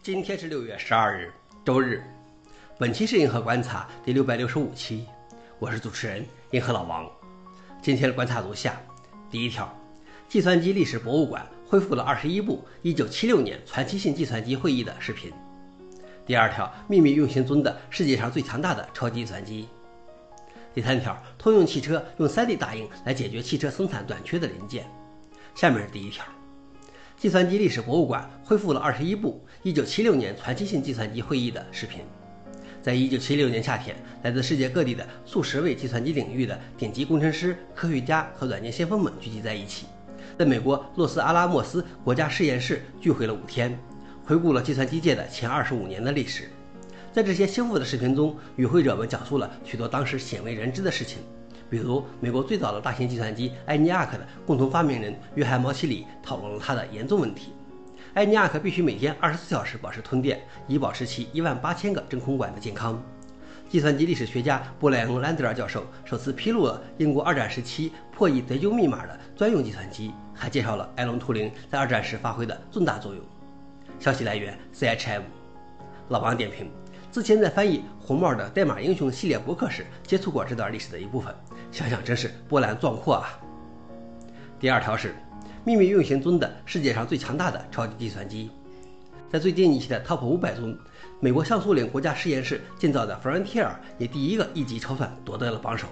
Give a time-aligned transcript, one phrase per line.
[0.00, 1.30] 今天是六月十二日，
[1.64, 2.02] 周日。
[2.78, 5.04] 本期是银河观察第六百六十五期，
[5.58, 7.06] 我是主持人银河老王。
[7.82, 8.80] 今天的观察如下：
[9.28, 9.76] 第一条，
[10.28, 15.32] 计算机历史博物馆恢复了二十一部一九七六年传奇性计算机会议的视频。
[16.24, 19.68] 第二条，秘密运行中的世界上最强大的超级计算机。
[20.72, 24.88] 第三条，通用汽车用 3D 打印来解决汽车生产短缺的零件。
[25.54, 26.24] 下面是第一条。
[27.20, 32.02] 计算机历史博物馆恢复了二十一部1976年传奇性计算机会议的视频。
[32.80, 39.86] 在一九七六年夏天，来自世界各地的数十位计算机领域的顶级工程师、科学家和软件先锋们聚集在一起，
[40.38, 43.76] 在美国洛斯阿拉莫斯国家实验室聚会了五天，
[44.24, 46.48] 回顾了计算机界的前二十五年的历史。
[47.12, 51.18] 在这些修复的视频中，与会者们讲述了许多当时鲜为人知的事情。
[51.70, 57.52] 比如，美国最早的大型计算机埃尼亚克的共同发明人约翰毛奇里讨论了他的严重问题：
[58.14, 63.02] 埃尼亚克必须每天二十四小时保持通电，以保持其一万八千个真空管的健康。
[63.68, 73.22] 计算机历史学家布莱恩·兰德尔教授首次披露了英国二战时期破译德州密码的专用计算机，还介绍了艾伦·图灵在二战时发挥的重大作用。
[74.00, 75.20] 消息来源：CHM。
[76.08, 76.70] 老王点评。
[77.10, 81.34] 之前在翻译红帽的代码英雄系列博客时接触过这段历史的一部分，
[81.72, 83.40] 想想真是波澜壮阔啊。
[84.60, 85.14] 第二条是
[85.64, 88.50] 秘密运行中的世界上最强大的超级计算机，
[89.32, 90.76] 在最近一期的 Top 五百中，
[91.18, 95.86] 美国橡树岭国家实验室建造的 Frontier 也第一个一级超算夺得了榜首。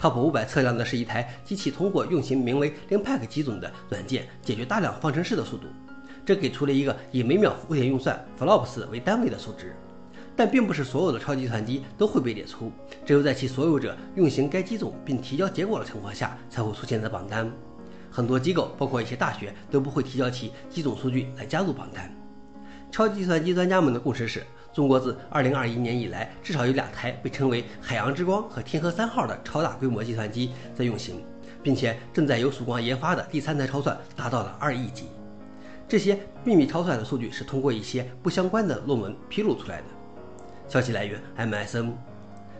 [0.00, 5.68] Top 五百测量的是一台机器通过运行名为 Linpack 机种的软件解决大量方程式的速度，
[6.26, 9.76] 这给出了一个以每秒浮点运算 flops 为单位的数值。
[10.40, 12.72] 但并不是所有的超级计算机都会被列出，
[13.04, 17.52] 只有在其所有者运行该机种并提交结果的情况下，才会出现在榜单。
[18.10, 22.10] 很多机构，包括一些大学，都不会提交其机种数据来加入榜单。
[22.90, 31.22] 超级计算机专家们的共识是，中国自2021年以来，至少有两台被称为“海洋之光”和“天河三号”的超大规模计算机在运行，
[31.62, 35.04] 并且正在由曙光研发的第三台超算达到了二亿级。
[35.86, 39.84] 这些秘密超算的数据是通过一些不相关的论文披露出来的。
[40.70, 41.90] 消息来源：MSN。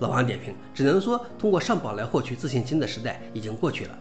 [0.00, 3.96] 老王点评：只能说，通过上榜来获取自信心的时代已经过去了，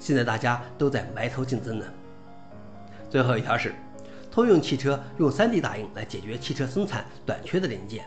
[0.00, 1.84] 现在大家都在埋头竞争呢。
[3.10, 3.74] 最后一条是，
[4.30, 8.06] 通用汽车用 3D 打印来解决汽车生产短缺的零件。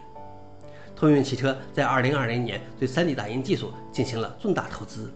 [0.95, 5.11] 通用汽车在2020年对 3D 打印技术进行了重大投资，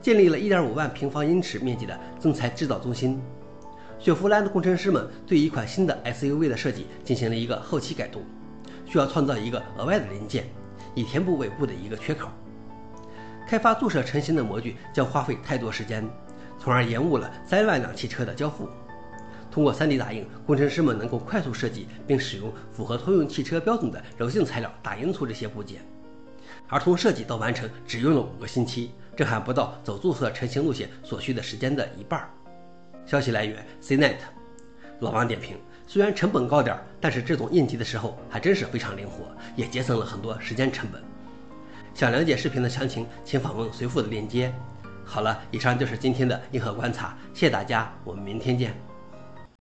[0.00, 3.20] 建立了1.5万平方英尺面积的增材制造中心。
[3.98, 8.22] 雪佛兰的工程师们对一款新的 SUV 的设计进行了一个后期改动。
[8.86, 10.46] 需要创造一个额外的零件，
[10.94, 12.28] 以填补尾部的一个缺口。
[13.46, 16.08] 开发注射成型的模具将花费太多时间，
[16.58, 18.68] 从而延误了三万辆汽车的交付。
[19.50, 25.80] 通过 3D 打印，工程师们能够快速设计并使用符合通用汽车标准的柔性材料打印出这些部件，
[26.68, 32.28] 而从设计到完成只用了五个星期，这还不到走注册成型路线所需的时间的一半。
[33.06, 34.16] 消息来源：CNET。
[35.00, 35.56] 老王点评。
[35.86, 39.24] 虽然成本高点儿，但是这种应急的时候还真是非常灵活，
[39.54, 41.00] 也节省了很多时间成本。
[41.94, 44.52] 想了解视频的详情，请访问随附的链接。
[45.04, 48.85] 好了，以上就是今天的硬核观察，谢谢大家，我们明天见。